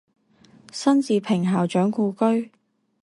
[0.73, 2.49] 辛志平校長故居